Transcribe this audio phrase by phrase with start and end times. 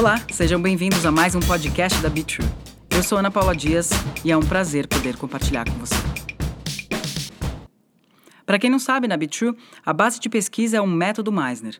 [0.00, 2.48] Olá, sejam bem-vindos a mais um podcast da Be True.
[2.90, 3.90] Eu sou Ana Paula Dias
[4.24, 5.94] e é um prazer poder compartilhar com você.
[8.46, 11.78] Para quem não sabe, na Be True, a base de pesquisa é um método Meisner,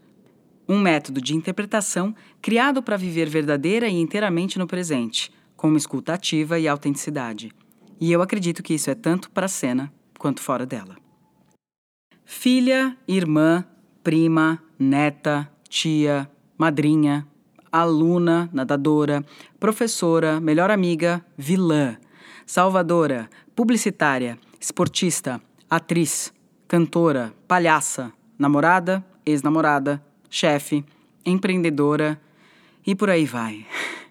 [0.69, 6.13] um método de interpretação criado para viver verdadeira e inteiramente no presente, com uma escuta
[6.13, 7.51] ativa e autenticidade.
[7.99, 10.95] E eu acredito que isso é tanto para a cena quanto fora dela.
[12.27, 13.65] Filha, irmã,
[14.05, 17.27] prima, neta, tia, madrinha,
[17.73, 19.25] aluna, nadadora,
[19.59, 21.97] professora, melhor amiga, vilã,
[22.47, 26.33] salvadora, publicitária, esportista, atriz,
[26.67, 30.85] cantora, palhaça, namorada, ex-namorada, chefe,
[31.25, 32.21] empreendedora
[32.87, 33.67] e por aí vai.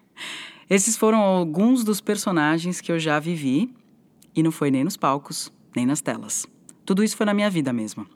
[0.69, 3.73] Esses foram alguns dos personagens que eu já vivi
[4.35, 6.45] e não foi nem nos palcos, nem nas telas.
[6.85, 8.07] Tudo isso foi na minha vida mesmo.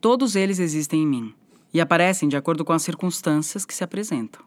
[0.00, 1.34] Todos eles existem em mim
[1.76, 4.42] e aparecem de acordo com as circunstâncias que se apresentam.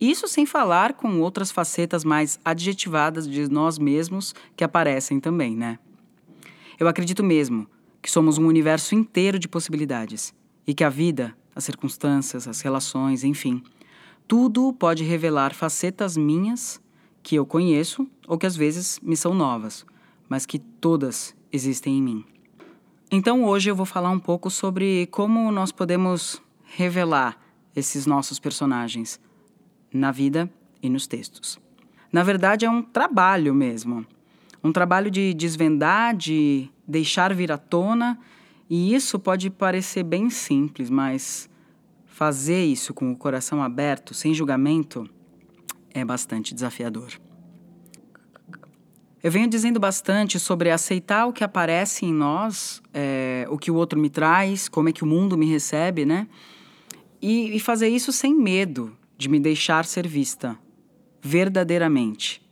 [0.00, 5.78] Isso sem falar com outras facetas mais adjetivadas de nós mesmos que aparecem também, né?
[6.80, 7.66] Eu acredito mesmo
[8.00, 10.34] que somos um universo inteiro de possibilidades
[10.66, 13.62] e que a vida, as circunstâncias, as relações, enfim,
[14.26, 16.80] tudo pode revelar facetas minhas
[17.22, 19.84] que eu conheço ou que às vezes me são novas,
[20.26, 22.24] mas que todas existem em mim.
[23.12, 27.38] Então hoje eu vou falar um pouco sobre como nós podemos revelar
[27.74, 29.20] esses nossos personagens
[29.92, 30.50] na vida
[30.82, 31.58] e nos textos.
[32.12, 34.06] Na verdade, é um trabalho mesmo.
[34.62, 38.18] Um trabalho de desvendar, de deixar vir à tona,
[38.68, 41.48] e isso pode parecer bem simples, mas
[42.06, 45.08] fazer isso com o coração aberto, sem julgamento,
[45.90, 47.12] é bastante desafiador.
[49.22, 53.74] Eu venho dizendo bastante sobre aceitar o que aparece em nós, é, o que o
[53.74, 56.26] outro me traz, como é que o mundo me recebe, né?
[57.20, 60.58] E, e fazer isso sem medo de me deixar ser vista,
[61.22, 62.42] verdadeiramente.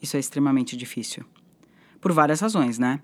[0.00, 1.24] Isso é extremamente difícil.
[2.00, 3.00] Por várias razões, né?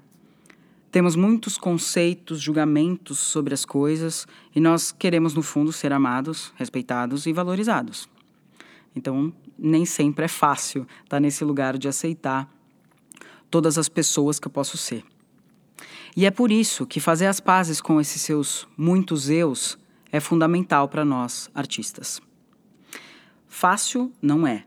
[0.91, 7.27] Temos muitos conceitos, julgamentos sobre as coisas e nós queremos, no fundo, ser amados, respeitados
[7.27, 8.09] e valorizados.
[8.97, 12.53] Então, nem sempre é fácil estar nesse lugar de aceitar
[13.51, 15.05] todas as pessoas que eu posso ser.
[16.17, 19.79] E é por isso que fazer as pazes com esses seus muitos eus
[20.11, 22.21] é fundamental para nós, artistas.
[23.47, 24.65] Fácil não é,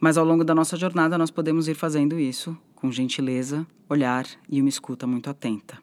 [0.00, 4.60] mas ao longo da nossa jornada nós podemos ir fazendo isso com gentileza, olhar e
[4.60, 5.78] uma escuta muito atenta.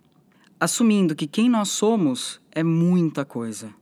[0.59, 3.73] Assumindo que quem nós somos é muita coisa.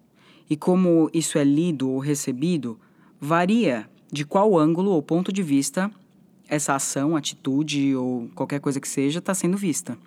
[0.49, 2.79] E como isso é lido ou recebido,
[3.19, 5.91] varia de qual ângulo ou ponto de vista
[6.47, 9.97] essa ação, atitude ou qualquer coisa que seja está sendo vista.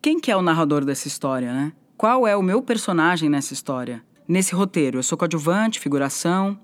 [0.00, 1.72] Quem que é o narrador dessa história, né?
[1.96, 4.02] Qual é o meu personagem nessa história?
[4.26, 6.58] Nesse roteiro, eu sou coadjuvante, figuração.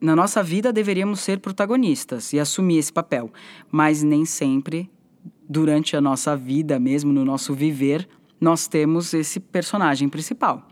[0.00, 3.32] Na nossa vida deveríamos ser protagonistas e assumir esse papel,
[3.70, 4.88] mas nem sempre
[5.48, 8.08] durante a nossa vida mesmo, no nosso viver,
[8.40, 10.62] nós temos esse personagem principal.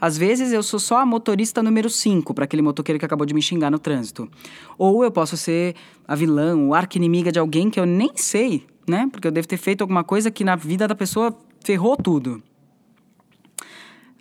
[0.00, 3.34] Às vezes eu sou só a motorista número 5 para aquele motoqueiro que acabou de
[3.34, 4.30] me xingar no trânsito.
[4.78, 5.74] Ou eu posso ser
[6.06, 9.08] a vilã, o arqui-inimiga de alguém que eu nem sei, né?
[9.10, 12.40] Porque eu devo ter feito alguma coisa que na vida da pessoa ferrou tudo.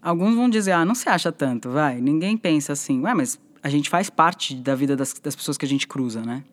[0.01, 2.01] Alguns vão dizer, ah, não se acha tanto, vai.
[2.01, 5.65] Ninguém pensa assim, ué, mas a gente faz parte da vida das, das pessoas que
[5.65, 6.43] a gente cruza, né?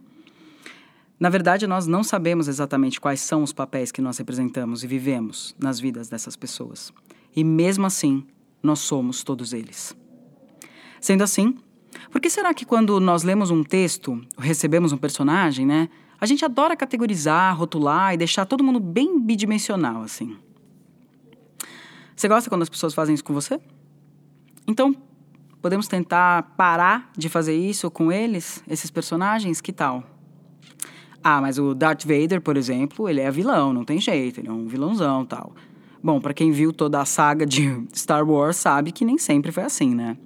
[1.18, 5.54] Na verdade, nós não sabemos exatamente quais são os papéis que nós representamos e vivemos
[5.58, 6.92] nas vidas dessas pessoas.
[7.34, 8.24] E mesmo assim,
[8.62, 9.96] nós somos todos eles.
[11.00, 11.56] Sendo assim,
[12.10, 15.88] por que será que quando nós lemos um texto, recebemos um personagem, né,
[16.20, 20.36] a gente adora categorizar, rotular e deixar todo mundo bem bidimensional assim?
[22.18, 23.60] Você gosta quando as pessoas fazem isso com você?
[24.66, 24.92] Então,
[25.62, 29.60] podemos tentar parar de fazer isso com eles, esses personagens?
[29.60, 30.02] Que tal?
[31.22, 34.50] Ah, mas o Darth Vader, por exemplo, ele é vilão, não tem jeito, ele é
[34.50, 35.54] um vilãozão tal.
[36.02, 39.62] Bom, para quem viu toda a saga de Star Wars sabe que nem sempre foi
[39.62, 40.16] assim, né?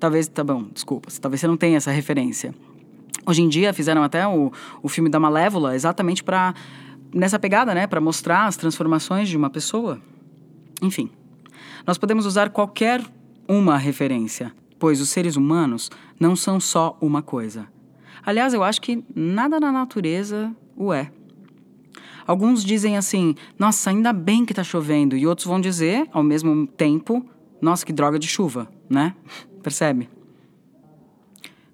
[0.00, 2.52] Talvez, tá bom, desculpa, talvez você não tenha essa referência.
[3.24, 4.50] Hoje em dia fizeram até o,
[4.82, 6.52] o filme da Malévola exatamente para
[7.14, 10.00] nessa pegada, né, para mostrar as transformações de uma pessoa.
[10.82, 11.08] Enfim,
[11.86, 13.00] nós podemos usar qualquer
[13.48, 17.68] uma referência, pois os seres humanos não são só uma coisa.
[18.24, 21.10] Aliás, eu acho que nada na natureza o é.
[22.26, 25.16] Alguns dizem assim: nossa, ainda bem que tá chovendo.
[25.16, 27.24] E outros vão dizer, ao mesmo tempo,
[27.60, 29.14] nossa, que droga de chuva, né?
[29.62, 30.08] Percebe?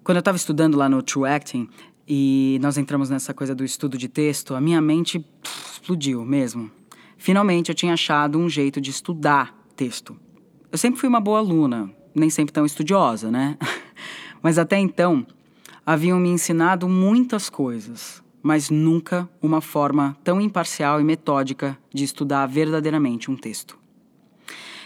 [0.03, 1.67] Quando eu estava estudando lá no True Acting
[2.07, 6.71] e nós entramos nessa coisa do estudo de texto, a minha mente pff, explodiu mesmo.
[7.19, 10.17] Finalmente eu tinha achado um jeito de estudar texto.
[10.71, 13.57] Eu sempre fui uma boa aluna, nem sempre tão estudiosa, né?
[14.41, 15.27] Mas até então,
[15.85, 22.45] haviam me ensinado muitas coisas, mas nunca uma forma tão imparcial e metódica de estudar
[22.45, 23.77] verdadeiramente um texto.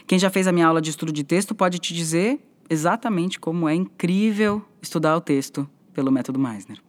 [0.08, 3.70] Quem já fez a minha aula de estudo de texto pode te dizer exatamente como
[3.70, 6.80] é incrível estudar o texto pelo método Meisner.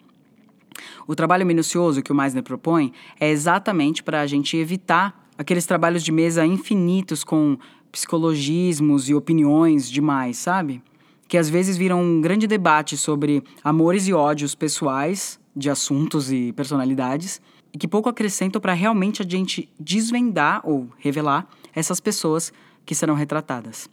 [1.06, 6.02] O trabalho minucioso que o Meisner propõe é exatamente para a gente evitar aqueles trabalhos
[6.02, 7.58] de mesa infinitos com
[7.90, 10.82] psicologismos e opiniões demais, sabe?
[11.28, 16.52] Que às vezes viram um grande debate sobre amores e ódios pessoais de assuntos e
[16.52, 17.40] personalidades
[17.72, 22.52] e que pouco acrescentam para realmente a gente desvendar ou revelar essas pessoas
[22.84, 23.88] que serão retratadas.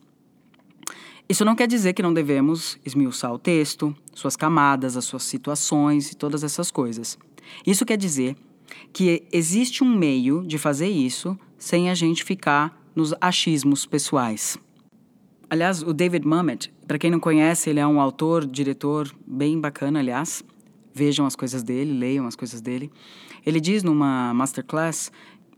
[1.27, 6.11] Isso não quer dizer que não devemos esmiuçar o texto, suas camadas, as suas situações
[6.11, 7.17] e todas essas coisas.
[7.65, 8.35] Isso quer dizer
[8.93, 14.57] que existe um meio de fazer isso sem a gente ficar nos achismos pessoais.
[15.49, 19.99] Aliás, o David Mamet, para quem não conhece, ele é um autor, diretor bem bacana,
[19.99, 20.43] aliás.
[20.93, 22.91] Vejam as coisas dele, leiam as coisas dele.
[23.45, 25.11] Ele diz numa masterclass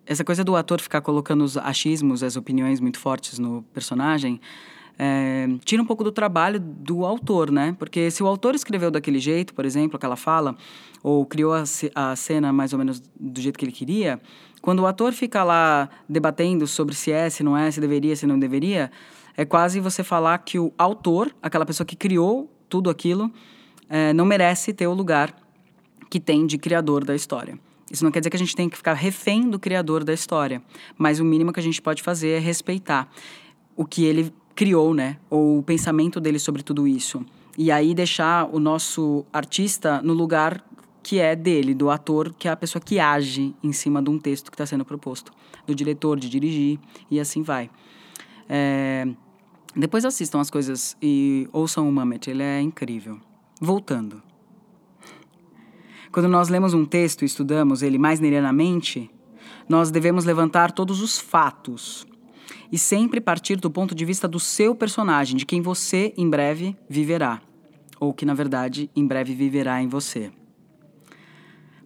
[0.05, 4.39] essa coisa do ator ficar colocando os achismos, as opiniões muito fortes no personagem,
[4.97, 7.75] é, tira um pouco do trabalho do autor, né?
[7.77, 10.55] Porque se o autor escreveu daquele jeito, por exemplo, aquela fala,
[11.01, 11.63] ou criou a,
[11.95, 14.21] a cena mais ou menos do jeito que ele queria,
[14.61, 18.25] quando o ator fica lá debatendo sobre se é, se não é, se deveria, se
[18.25, 18.91] não deveria,
[19.35, 23.31] é quase você falar que o autor, aquela pessoa que criou tudo aquilo,
[23.89, 25.35] é, não merece ter o lugar
[26.09, 27.59] que tem de criador da história.
[27.91, 30.61] Isso não quer dizer que a gente tem que ficar refém do criador da história,
[30.97, 33.09] mas o mínimo que a gente pode fazer é respeitar
[33.75, 35.17] o que ele criou, né?
[35.29, 37.25] Ou o pensamento dele sobre tudo isso.
[37.57, 40.63] E aí deixar o nosso artista no lugar
[41.03, 44.17] que é dele, do ator, que é a pessoa que age em cima de um
[44.17, 45.33] texto que está sendo proposto,
[45.67, 46.79] do diretor, de dirigir,
[47.11, 47.69] e assim vai.
[48.47, 49.05] É...
[49.75, 53.19] Depois assistam as coisas e ouçam o Mamet, ele é incrível.
[53.59, 54.21] Voltando.
[56.11, 59.09] Quando nós lemos um texto e estudamos ele mais nerianamente,
[59.67, 62.05] nós devemos levantar todos os fatos
[62.73, 66.75] e sempre partir do ponto de vista do seu personagem, de quem você em breve
[66.89, 67.39] viverá,
[67.99, 70.31] ou que na verdade em breve viverá em você.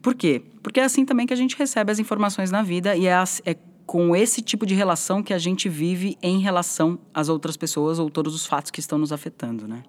[0.02, 0.42] Por quê?
[0.64, 3.58] Porque é assim também que a gente recebe as informações na vida e é, é
[3.86, 8.10] com esse tipo de relação que a gente vive em relação às outras pessoas ou
[8.10, 9.84] todos os fatos que estão nos afetando, né?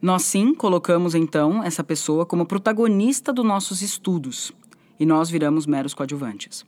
[0.00, 4.52] Nós sim colocamos então essa pessoa como protagonista dos nossos estudos
[4.98, 6.64] e nós viramos meros coadjuvantes.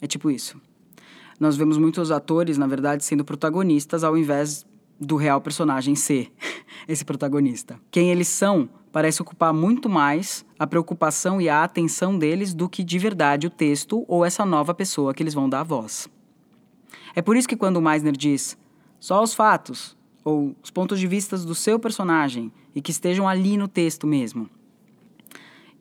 [0.00, 0.60] É tipo isso
[1.42, 4.64] nós vemos muitos atores, na verdade, sendo protagonistas ao invés
[5.00, 6.30] do real personagem ser
[6.86, 7.80] esse protagonista.
[7.90, 12.84] Quem eles são parece ocupar muito mais a preocupação e a atenção deles do que
[12.84, 16.08] de verdade o texto ou essa nova pessoa que eles vão dar a voz.
[17.12, 18.56] É por isso que quando o Meisner diz
[19.00, 23.56] só os fatos ou os pontos de vista do seu personagem e que estejam ali
[23.56, 24.48] no texto mesmo.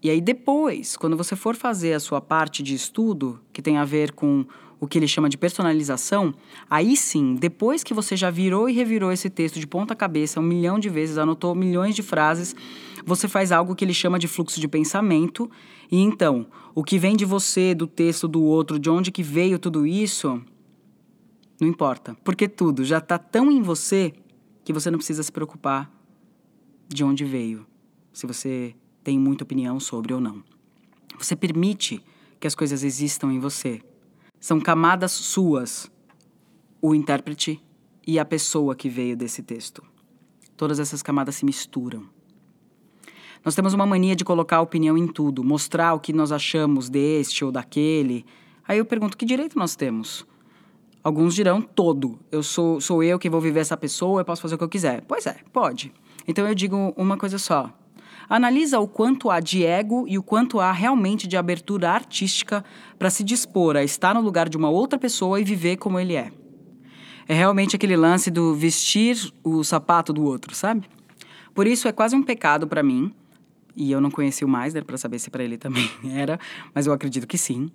[0.02, 3.86] E aí depois, quando você for fazer a sua parte de estudo, que tem a
[3.86, 4.44] ver com
[4.82, 6.34] o que ele chama de personalização,
[6.68, 10.44] aí sim, depois que você já virou e revirou esse texto de ponta cabeça um
[10.44, 12.56] milhão de vezes, anotou milhões de frases,
[13.06, 15.50] você faz algo que ele chama de fluxo de pensamento.
[15.92, 19.60] E então, o que vem de você, do texto do outro, de onde que veio
[19.60, 20.42] tudo isso,
[21.60, 24.12] não importa, porque tudo já está tão em você
[24.64, 25.92] que você não precisa se preocupar
[26.90, 27.68] de onde veio,
[28.12, 28.74] se você
[29.04, 30.44] tem muita opinião sobre ou não.
[31.20, 32.04] Você permite
[32.40, 33.80] que as coisas existam em você.
[34.42, 35.88] São camadas suas,
[36.82, 37.64] o intérprete
[38.08, 39.84] e a pessoa que veio desse texto.
[40.58, 42.10] Todas essas camadas se misturam.
[43.46, 47.46] Nós temos uma mania de colocar opinião em tudo, mostrar o que nós achamos deste
[47.46, 48.26] ou daquele.
[48.68, 50.26] Aí eu pergunto: que direito nós temos?
[51.04, 52.20] Alguns dirão todo.
[52.32, 54.70] Eu sou, sou eu que vou viver essa pessoa, eu posso fazer o que eu
[54.70, 55.04] quiser.
[55.08, 55.94] Pois é, pode.
[56.28, 57.72] Então eu digo uma coisa só.
[58.32, 62.64] Analisa o quanto há de ego e o quanto há realmente de abertura artística
[62.98, 66.16] para se dispor a estar no lugar de uma outra pessoa e viver como ele
[66.16, 66.32] é.
[67.28, 70.88] É realmente aquele lance do vestir o sapato do outro, sabe?
[71.54, 73.14] Por isso é quase um pecado para mim,
[73.76, 76.40] e eu não conheci o Meisner para saber se para ele também era,
[76.74, 77.70] mas eu acredito que sim.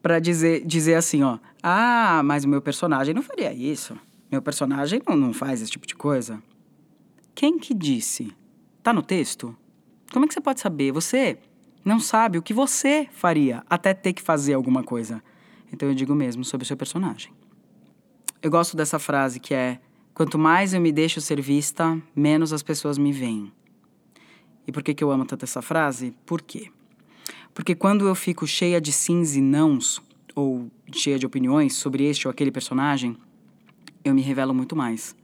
[0.00, 3.98] Para dizer, dizer assim, ó, ah, mas o meu personagem não faria isso.
[4.30, 6.40] Meu personagem não, não faz esse tipo de coisa.
[7.34, 8.32] Quem que disse?
[8.82, 9.54] Tá no texto?
[10.12, 10.92] Como é que você pode saber?
[10.92, 11.38] Você
[11.84, 15.22] não sabe o que você faria até ter que fazer alguma coisa.
[15.72, 17.32] Então eu digo mesmo sobre o seu personagem.
[18.42, 19.80] Eu gosto dessa frase que é:
[20.14, 23.52] quanto mais eu me deixo ser vista, menos as pessoas me veem.
[24.66, 26.14] E por que, que eu amo tanto essa frase?
[26.24, 26.70] Por quê?
[27.52, 30.02] Porque quando eu fico cheia de sims e nãos,
[30.34, 33.16] ou cheia de opiniões sobre este ou aquele personagem,
[34.04, 35.14] eu me revelo muito mais.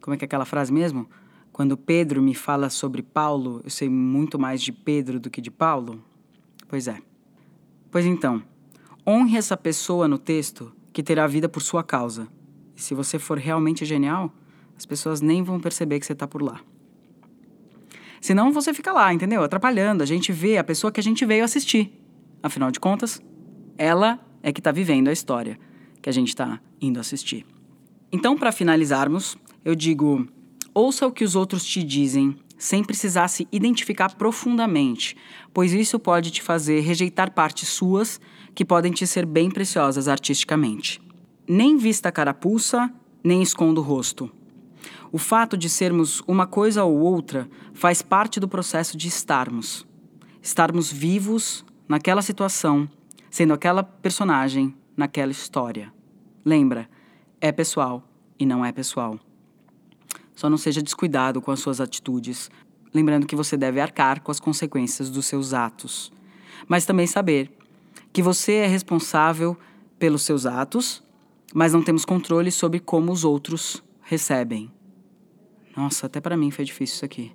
[0.00, 1.08] Como é que é aquela frase mesmo?
[1.56, 5.50] Quando Pedro me fala sobre Paulo, eu sei muito mais de Pedro do que de
[5.50, 6.04] Paulo?
[6.68, 6.98] Pois é.
[7.90, 8.42] Pois então,
[9.06, 12.28] honre essa pessoa no texto que terá vida por sua causa.
[12.76, 14.30] E se você for realmente genial,
[14.76, 16.60] as pessoas nem vão perceber que você está por lá.
[18.20, 19.42] Senão você fica lá, entendeu?
[19.42, 20.02] Atrapalhando.
[20.02, 21.90] A gente vê a pessoa que a gente veio assistir.
[22.42, 23.18] Afinal de contas,
[23.78, 25.58] ela é que está vivendo a história
[26.02, 27.46] que a gente está indo assistir.
[28.12, 30.28] Então, para finalizarmos, eu digo:
[30.76, 35.16] ouça o que os outros te dizem sem precisar se identificar profundamente,
[35.52, 38.20] pois isso pode te fazer rejeitar partes suas
[38.54, 41.00] que podem te ser bem preciosas artisticamente.
[41.48, 42.92] Nem vista a carapuça,
[43.24, 44.30] nem esconda o rosto.
[45.10, 49.86] O fato de sermos uma coisa ou outra faz parte do processo de estarmos.
[50.42, 52.88] Estarmos vivos naquela situação,
[53.30, 55.92] sendo aquela personagem naquela história.
[56.44, 56.88] Lembra,
[57.40, 58.02] é pessoal
[58.38, 59.18] e não é pessoal.
[60.36, 62.50] Só não seja descuidado com as suas atitudes,
[62.92, 66.12] lembrando que você deve arcar com as consequências dos seus atos.
[66.68, 67.50] Mas também saber
[68.12, 69.56] que você é responsável
[69.98, 71.02] pelos seus atos,
[71.54, 74.70] mas não temos controle sobre como os outros recebem.
[75.74, 77.32] Nossa, até para mim foi difícil isso aqui.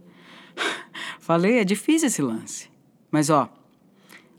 [1.19, 2.69] Falei, é difícil esse lance.
[3.09, 3.51] Mas ó,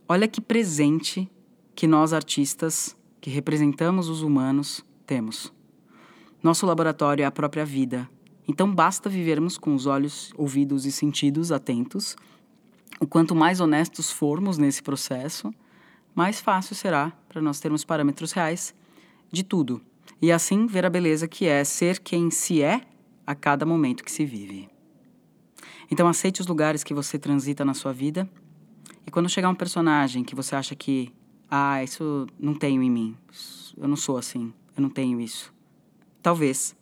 [0.09, 1.28] olha que presente
[1.75, 5.52] que nós artistas que representamos os humanos temos.
[6.40, 8.09] Nosso laboratório é a própria vida
[8.52, 12.14] então basta vivermos com os olhos, ouvidos e sentidos atentos.
[13.00, 15.54] O quanto mais honestos formos nesse processo,
[16.14, 18.75] mais fácil será para nós termos parâmetros reais
[19.32, 19.80] de tudo.
[20.21, 22.82] E assim ver a beleza que é ser quem se é
[23.26, 24.68] a cada momento que se vive.
[25.90, 28.28] Então aceite os lugares que você transita na sua vida.
[29.06, 31.11] E quando chegar um personagem que você acha que,
[31.50, 33.16] ah, isso não tenho em mim,
[33.78, 35.50] eu não sou assim, eu não tenho isso.
[36.23, 36.76] Talvez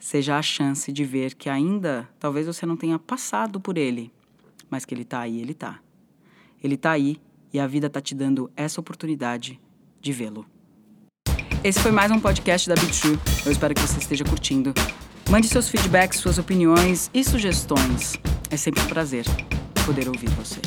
[0.00, 4.10] seja a chance de ver que ainda talvez você não tenha passado por ele,
[4.68, 5.78] mas que ele está aí, ele está.
[6.64, 7.20] Ele está aí
[7.52, 9.60] e a vida está te dando essa oportunidade
[10.00, 10.46] de vê-lo.
[11.62, 13.18] Esse foi mais um podcast da Bichu.
[13.44, 14.72] Eu espero que você esteja curtindo.
[15.28, 18.14] Mande seus feedbacks, suas opiniões e sugestões.
[18.50, 19.26] É sempre um prazer
[19.84, 20.60] poder ouvir você.